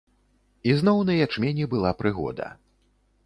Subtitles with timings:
[0.71, 2.47] Ізноў на ячмені была прыгода.